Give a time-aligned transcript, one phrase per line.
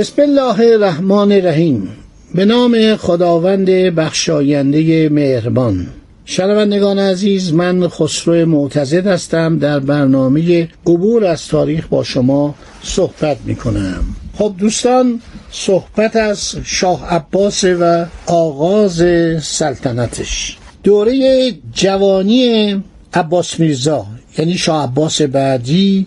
[0.00, 1.88] بسم الله الرحمن الرحیم
[2.34, 5.86] به نام خداوند بخشاینده مهربان
[6.24, 13.56] شنوندگان عزیز من خسرو معتزد هستم در برنامه عبور از تاریخ با شما صحبت می
[13.56, 14.04] کنم
[14.38, 19.04] خب دوستان صحبت از شاه عباس و آغاز
[19.42, 22.74] سلطنتش دوره جوانی
[23.14, 24.06] عباس میرزا
[24.38, 26.06] یعنی شاه عباس بعدی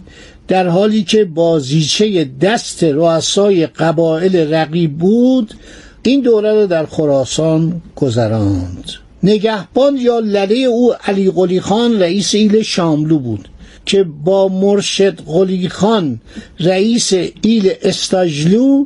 [0.53, 5.53] در حالی که بازیچه دست رؤسای قبایل رقیب بود
[6.03, 8.83] این دوره را در خراسان گذراند.
[9.23, 13.49] نگهبان یا لله او علی قلی خان رئیس ایل شاملو بود
[13.85, 16.21] که با مرشد قلی خان
[16.59, 18.85] رئیس ایل استاجلو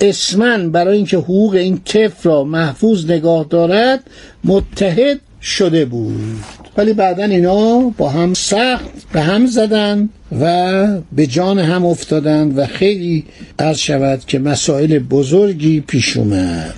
[0.00, 4.10] اسمن برای اینکه حقوق این طفل را محفوظ نگاه دارد
[4.44, 6.36] متحد شده بود.
[6.76, 10.08] ولی بعدا اینا با هم سخت به هم زدن.
[10.40, 13.24] و به جان هم افتادن و خیلی
[13.58, 16.74] عرض شود که مسائل بزرگی پیش اومد.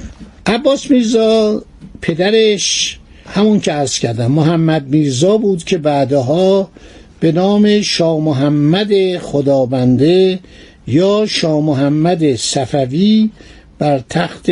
[0.47, 1.63] عباس میرزا
[2.03, 6.71] پدرش همون که عرض کردم محمد میرزا بود که بعدها
[7.21, 10.39] به نام شاه محمد خدابنده
[10.87, 13.31] یا شاه محمد صفوی
[13.79, 14.47] بر تخت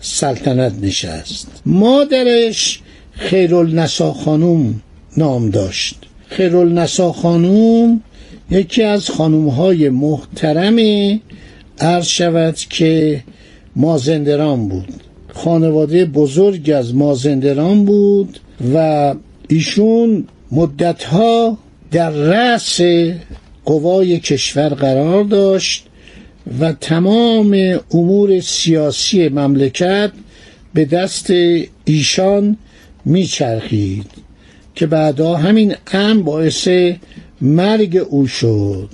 [0.00, 1.48] سلطنت نشست.
[1.66, 2.80] مادرش
[3.12, 4.80] خیرالنسا خانوم
[5.16, 5.96] نام داشت.
[6.28, 8.00] خیرالنسا خانوم
[8.50, 10.78] یکی از خانوم های محترم
[11.80, 13.22] عرض شود که
[13.76, 14.94] مازندران بود.
[15.32, 18.38] خانواده بزرگ از مازندران بود
[18.74, 19.14] و
[19.48, 21.58] ایشون مدتها
[21.90, 22.80] در رأس
[23.64, 25.86] قوای کشور قرار داشت
[26.60, 30.12] و تمام امور سیاسی مملکت
[30.74, 31.32] به دست
[31.84, 32.56] ایشان
[33.04, 34.06] میچرخید
[34.74, 36.68] که بعدا همین ام باعث
[37.40, 38.88] مرگ او شد.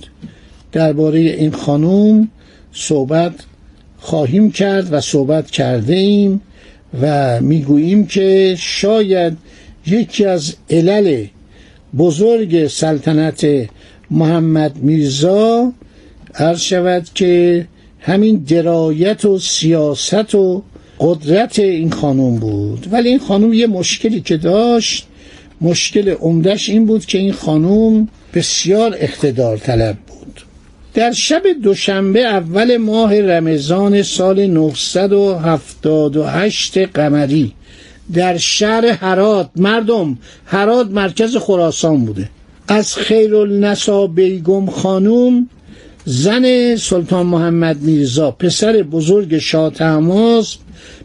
[0.72, 2.28] درباره این خانوم
[2.72, 3.34] صحبت
[3.98, 6.40] خواهیم کرد و صحبت کرده ایم
[7.02, 9.36] و می‌گوییم که شاید
[9.86, 11.26] یکی از علل
[11.98, 13.46] بزرگ سلطنت
[14.10, 15.72] محمد میرزا
[16.34, 17.66] عرض شود که
[18.00, 20.62] همین درایت و سیاست و
[21.00, 22.86] قدرت این خانوم بود.
[22.92, 25.06] ولی این خانوم یه مشکلی که داشت
[25.60, 30.40] مشکل عمدش این بود که این خانوم بسیار اقتدار طلب بود.
[30.94, 37.52] در شب دوشنبه اول ماه رمضان سال 978 قمری
[38.12, 42.28] در شهر هرات مردم هرات مرکز خراسان بوده.
[42.68, 45.48] از خیرالنسا بیگم خانوم
[46.04, 50.56] زن سلطان محمد میرزا پسر بزرگ شاه تماس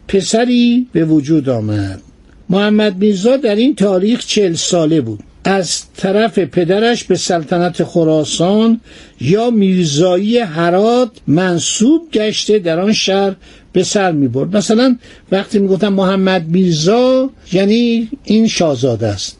[0.08, 2.02] پسری به وجود آمد.
[2.50, 5.20] محمد میرزا در این تاریخ چل ساله بود.
[5.48, 8.80] از طرف پدرش به سلطنت خراسان
[9.20, 13.34] یا میرزایی هرات منصوب گشته در آن شهر
[13.72, 14.96] به سر می برد مثلا
[15.32, 19.38] وقتی می‌گفتن محمد میرزا یعنی این شاهزاده است.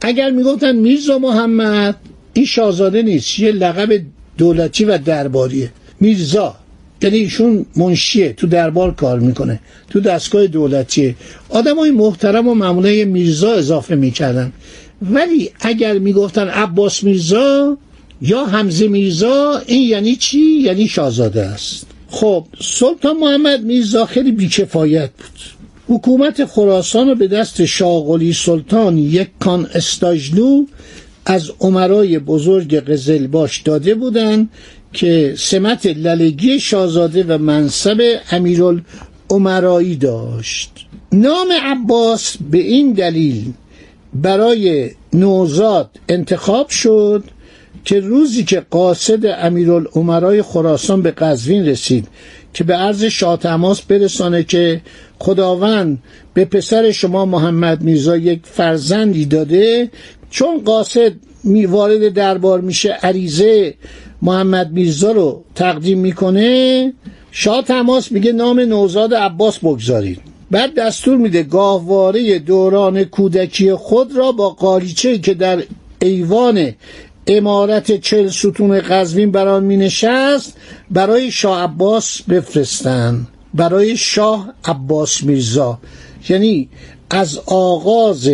[0.00, 1.96] اگر می‌گفتن میرزا محمد
[2.32, 4.00] این شاهزاده نیست یه لقب
[4.38, 5.70] دولتی و درباریه.
[6.00, 6.56] میرزا.
[7.02, 11.14] یعنی ایشون منشیه تو دربار کار می‌کنه تو دستگاه دولتیه.
[11.48, 14.52] آدم های محترم و معموله میرزا اضافه می‌کردن.
[15.02, 17.78] ولی اگر می‌گفتن عباس میرزا
[18.22, 21.86] یا حمزه میرزا این یعنی چی؟ یعنی شاهزاده است.
[22.08, 25.40] خب سلطان محمد میرزا خیلی بیکفایت بود.
[25.88, 30.64] حکومت خراسان رو به دست شاغلی سلطان یک کان استاجلو
[31.26, 34.48] از عمرای بزرگ قزلباش داده بودند
[34.92, 40.70] که سمت للگی شاهزاده و منصب امیرالعمرایی داشت.
[41.12, 43.52] نام عباس به این دلیل
[44.14, 47.24] برای نوزاد انتخاب شد
[47.84, 52.08] که روزی که قاصد امیرالعمرای خراسان به قزوین رسید
[52.54, 54.80] که به عرض شاه تماس برسانه که
[55.18, 56.02] خداوند
[56.34, 59.90] به پسر شما محمد میرزا یک فرزندی داده.
[60.30, 61.12] چون قاصد
[61.68, 63.74] وارد دربار میشه عریضه
[64.22, 66.92] محمد میرزا رو تقدیم می‌کنه.
[67.30, 70.20] شاه تماس میگه نام نوزاد عباس بگذارید.
[70.50, 75.62] بعد دستور میده گاهواره دوران کودکی خود را با قالیچه که در
[76.02, 76.72] ایوان
[77.26, 80.56] امارت چل ستون قزوین بران می نشست
[80.90, 83.26] برای شاه عباس بفرستن.
[83.54, 85.78] برای شاه عباس میرزا.
[86.28, 86.68] یعنی
[87.10, 88.30] از آغاز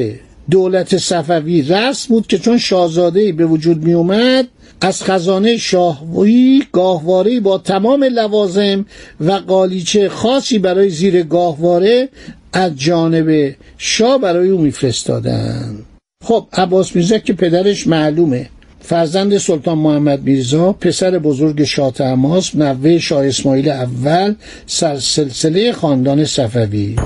[0.50, 4.48] دولت صفوی رسم بود که چون شاهزاده به وجود می اومد
[4.80, 8.86] از خزانه شاهوی گاهواره با تمام لوازم
[9.20, 12.08] و قالیچه خاصی برای زیر گاهواره
[12.52, 15.78] از جانب شاه برای او میفرستادن.
[16.24, 18.48] خب عباس میرزا که پدرش معلومه.
[18.80, 24.34] فرزند سلطان محمد میرزا پسر بزرگ شاه تماس نوه شاه اسماعیل اول
[24.66, 26.96] سلسله خاندان صفوی.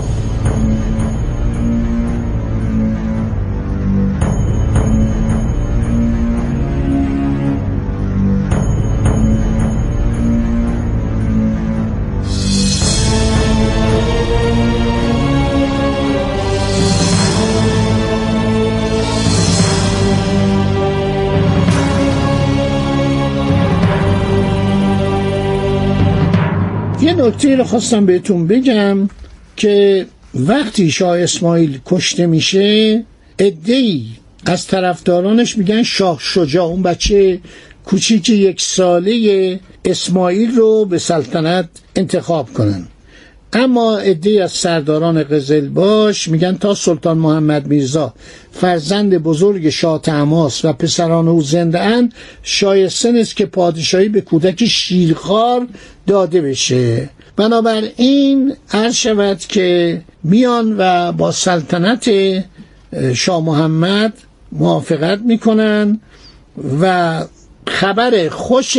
[27.20, 29.08] نکته رو خواستم بهتون بگم
[29.56, 33.04] که وقتی شاه اسماعیل کشته میشه
[33.38, 34.06] ادهی
[34.46, 36.66] از طرفدارانش میگن شاه شجاع.
[36.66, 37.40] اون بچه
[37.84, 42.86] کوچیک یک ساله اسماعیل رو به سلطنت انتخاب کنن.
[43.52, 48.14] اما عده از سرداران قزلباش میگن تا سلطان محمد میرزا
[48.52, 54.64] فرزند بزرگ شاه تماس و پسران او زنده اند شایسته نیست که پادشاهی به کودک
[54.64, 55.66] شیرخوار
[56.06, 57.08] داده بشه.
[57.36, 62.10] بنابراین عرض شود که میان و با سلطنت
[63.14, 64.12] شاه محمد
[64.52, 66.00] موافقت می‌کنن
[66.80, 67.24] و
[67.66, 68.78] خبر خوش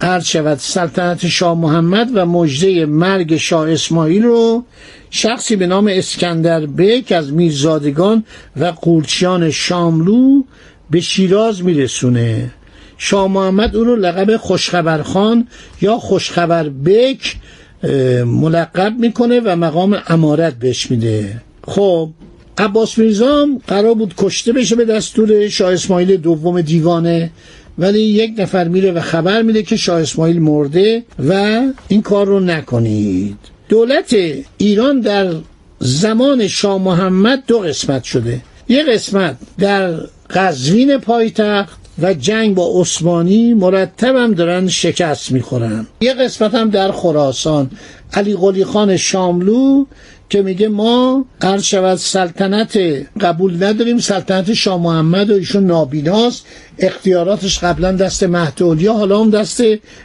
[0.00, 4.64] عرض شود سلطنت شاه محمد و مجده مرگ شاه اسماعیل رو
[5.10, 8.24] شخصی به نام اسکندر بک از میرزادگان
[8.56, 10.42] و قورچیان شاملو
[10.90, 12.50] به شیراز میرسونه.
[12.98, 15.48] شاه محمد او رو لقب خوشخبرخان
[15.80, 17.36] یا خوشخبر بک
[18.24, 21.42] ملقب می‌کنه و مقام امارت بهش میده.
[21.66, 22.10] خب
[22.58, 27.30] عباس میرزام قرار بود کشته بشه به دستور شاه اسماعیل دوم دیوانه.
[27.78, 32.40] ولی یک نفر میره و خبر میده که شاه اسماعیل مرده و این کار رو
[32.40, 33.36] نکنید.
[33.68, 34.16] دولت
[34.58, 35.32] ایران در
[35.78, 38.40] زمان شاه محمد دو قسمت شده.
[38.68, 39.94] یک قسمت در
[40.30, 45.86] قزوین پایتخت و جنگ با عثمانی مرتب هم دارن شکست می‌خورن.
[46.00, 47.70] یه قسمت هم در خراسان.
[48.12, 49.84] علی قلی خان شاملو
[50.28, 52.78] که میگه ما عرض شود سلطنت
[53.20, 56.46] قبول نداریم سلطنت شاه محمد و ایشون نابیناست
[56.78, 59.62] اختیاراتش قبلا دست مهدولیا حالا هم دست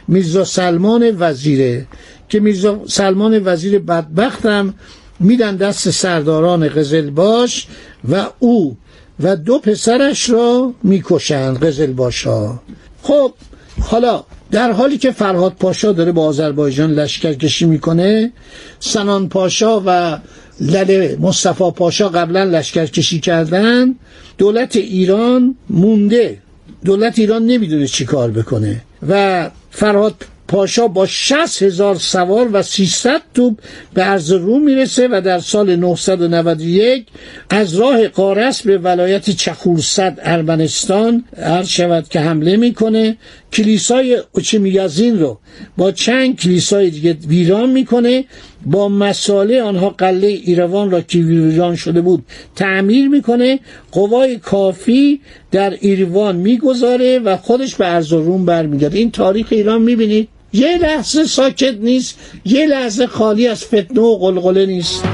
[0.08, 1.86] میرزا سلمان وزیره.
[2.28, 4.74] که میرزا سلمان وزیر بدبختم
[5.20, 7.66] میدن دست سرداران قزلباش
[8.10, 8.76] و او
[9.20, 12.58] و دو پسرش را می‌کشند قزل باشا
[13.02, 13.32] خب
[13.80, 18.32] حالا در حالی که فرهاد پاشا داره با آذربایجان لشکرکشی می‌کنه
[18.80, 20.18] سنان پاشا و
[20.60, 23.94] لله مصطفی پاشا قبلا لشکرکشی کردن
[24.38, 26.38] دولت ایران مونده.
[26.84, 28.82] دولت ایران نمی‌دونه چی کار بکنه.
[29.08, 30.14] و فرهاد
[30.48, 33.58] پاشا با 60 هزار سوار و 300 توپ
[33.94, 37.06] به عرض روم می‌رسه و در سال 991
[37.50, 43.16] از راه قارس به ولایت چخورصد ارمنستان عرض شود که حمله می‌کنه.
[43.54, 45.38] کلیسای اوچمیازین رو
[45.76, 48.24] با چند کلیسای دیگه ویران می‌کنه
[48.66, 52.24] با مساله آنها قله ایروان را که ویران شده بود
[52.56, 53.60] تعمیر می‌کنه.
[53.92, 55.20] قوای کافی
[55.50, 60.28] در ایروان می‌گذاره و خودش به ارز روم این تاریخ ایران می‌بینید.
[60.52, 65.04] یه لحظه ساکت نیست یه لحظه خالی از فتنه و قلقله نیست.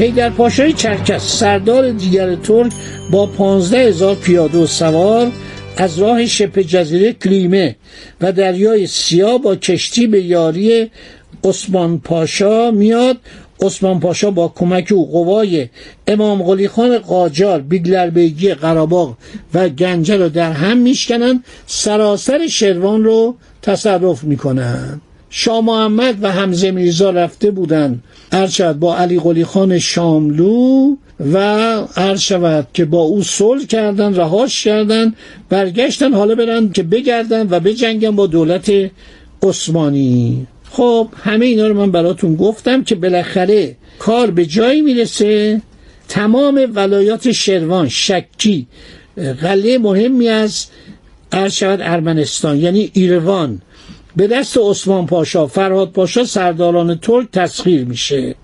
[0.00, 2.72] هیدر پاشای چرکس سردار دیگر ترک
[3.10, 5.32] با پانزده هزار پیاده و سوار
[5.76, 7.76] از راه شبه جزیره کلیمه
[8.20, 10.90] و دریای سیاه با کشتی به یاری
[11.44, 13.16] عثمان پاشا میاد.
[13.62, 15.68] عثمان پاشا با کمک او قوای
[16.06, 19.16] امام قلی خان قاجار بیگلربیگی قراباغ
[19.54, 25.00] و گنجه رو در هم میشکنن سراسر شروان رو تصرف می‌کنن
[25.30, 28.02] شاه محمد و حمزه میرزا رفته بودند.
[28.32, 30.96] عرض با علی قلی خان شاملو
[31.32, 31.38] و
[31.96, 35.14] عرض شود که با او صلح کردن رهاش کردن
[35.48, 38.72] برگشتن حالا برن که بگردن و بجنگن با دولت
[39.42, 40.46] عثمانی.
[40.70, 45.62] خب همه اینا رو من براتون گفتم که بالاخره کار به جایی می‌رسه.
[46.08, 48.66] تمام ولایات شروان شکی
[49.42, 50.66] قلعه مهمی از
[51.32, 53.60] عرض شود ارمنستان یعنی ایروان
[54.16, 58.34] به دست عثمان پاشا فرهاد پاشا سرداران ترک تسخیر میشه.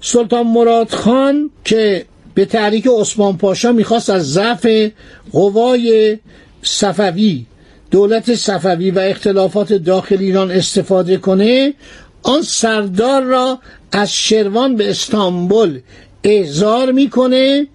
[0.00, 2.04] سلطان مراد خان که
[2.34, 4.90] به تحریک عثمان پاشا می‌خواست از ضعف
[5.32, 6.18] قوای
[6.62, 7.46] صفوی
[7.90, 11.74] دولت صفوی و اختلافات داخل ایران استفاده کنه
[12.22, 13.58] آن سردار را
[13.92, 15.80] از شروان به استانبول
[16.24, 17.66] احضار می‌کنه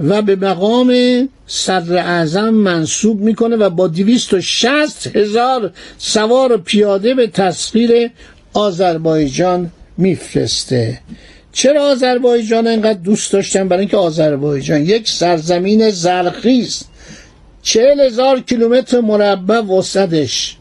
[0.00, 0.94] و به مقام
[1.46, 8.10] صدر اعظم منصوب می‌کنه و با دویست و شست هزار سوار پیاده به تسخیر
[8.52, 11.00] آذربایجان میفرسته.
[11.52, 16.84] چرا آذربایجان انقدر دوست داشتن؟ برای اینکه آذربایجان یک سرزمین زرخیز
[17.62, 20.56] چهل هزار کیلومتر مربع وسطش.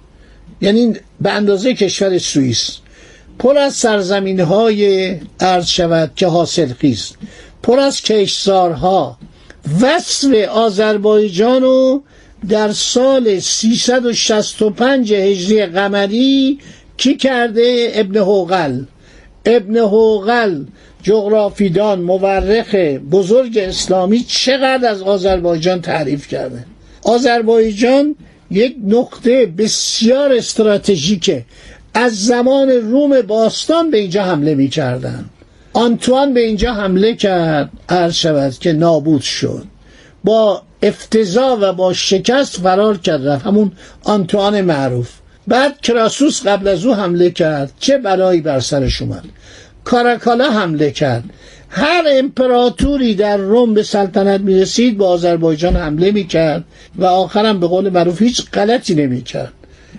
[0.62, 2.78] یعنی به اندازه کشور سوئیس.
[3.40, 7.12] پر از سرزمین های عرض شود که حاصل خیز
[7.64, 9.18] پر از کشزارها
[9.82, 12.04] وصف آذربایجان رو
[12.50, 16.60] در سال 365 هجری قمری
[16.98, 18.84] کی کرده؟ ابن هوغل
[19.46, 20.64] ابن هوغل
[21.04, 22.76] جغرافیدان مورخ
[23.12, 26.66] بزرگ اسلامی چقدر از آذربایجان تعریف کرده؟
[27.04, 28.16] آذربایجان
[28.52, 31.46] یک نقطه بسیار استراتژیکه.
[31.94, 35.26] از زمان روم باستان به اینجا حمله می کردن.
[35.78, 39.66] آنتوان به اینجا حمله کرد عرض شود که نابود شد.
[40.24, 43.72] با افتضا و با شکست فرار کرد رفت همون
[44.04, 45.10] آنتوان معروف.
[45.48, 49.24] بعد کراسوس قبل از او حمله کرد چه برایی بر سرش اومد؟
[49.84, 51.24] کاراکالا حمله کرد.
[51.70, 56.64] هر امپراتوری در روم به سلطنت می رسید با آذربایجان حمله می کرد
[56.96, 59.54] و آخرم به قول معروف هیچ غلطی نمی کرد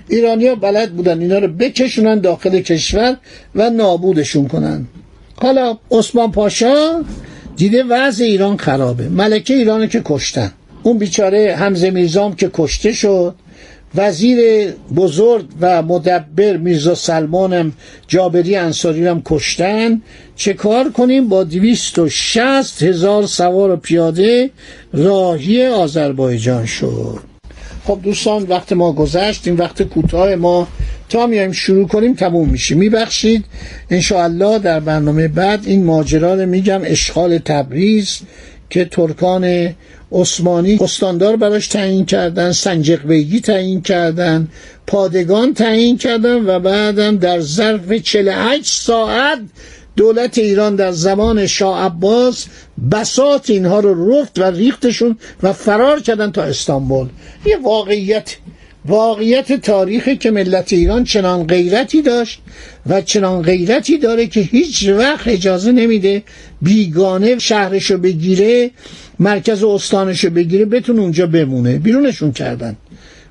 [0.09, 3.17] ایرانیا بلد بودن اینا رو بکشونن داخل کشور
[3.55, 4.87] و نابودشون کنن.
[5.43, 7.05] حالا عثمان پاشا
[7.57, 9.09] دیده وضع ایران خرابه.
[9.09, 10.53] ملکه ایرانو که کشتن.
[10.83, 13.35] اون بیچاره همزه میرزام که کشته شد.
[13.95, 17.73] وزیر بزرگ و مدبر میرزا سلمانم
[18.09, 20.03] جابری انصاری هم کشتن.
[20.37, 24.51] چه کار کنیم؟ با دویست و شست هزار سوار و پیاده
[24.93, 27.19] راهی آذربایجان شد.
[27.87, 29.49] خب دوستان وقت ما گذشت.
[29.49, 30.69] این وقت کوتاه ما
[31.09, 32.75] تا میایم شروع کنیم تموم میشه.
[32.75, 33.45] میبخشید.
[33.91, 36.81] انشاءالله در برنامه بعد این ماجرا میگم.
[36.85, 38.21] اشغال تبریز
[38.71, 39.75] که ترکان
[40.13, 44.49] عثمانی استاندار براش تعیین کردن سنجق بیگی تعیین کردن
[44.87, 49.39] پادگان تعیین کردن و بعدم در ظرف 48 ساعت
[49.97, 52.47] دولت ایران در زمان شاه عباس
[52.93, 57.09] بسات اینها رو رفت و ریختشون و فرار کردن تا استانبول.
[57.47, 58.37] یه واقعیت
[58.87, 62.41] واقعیت تاریخی که ملت ایران چنان غیرتی داشت
[62.87, 66.23] و چنان غیرتی داره که هیچ وقت اجازه نمیده
[66.63, 68.71] بیگانه شهرشو بگیره
[69.19, 71.79] مرکز استانشو بگیره بتون اونجا بمونه.
[71.79, 72.77] بیرونشون کردن.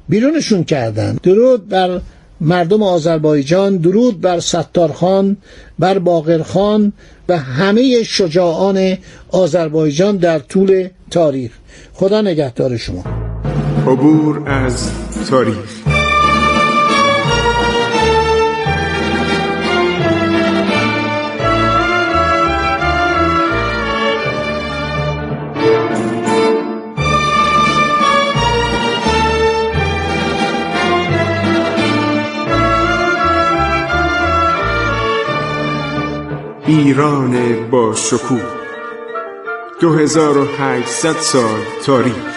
[0.09, 1.17] بیرونشون کردن.
[1.23, 2.01] درود بر
[2.41, 5.37] مردم آذربایجان درود بر ستارخان
[5.79, 6.93] بر باقرخان
[7.29, 8.97] و همه شجاعان
[9.29, 11.51] آذربایجان در طول تاریخ.
[11.93, 13.03] خدا نگهدار شما.
[13.87, 14.89] عبور از
[15.23, 15.87] تاریخ
[36.67, 38.41] ایران با شکوه.
[39.81, 42.36] 2800 سال تاریخ.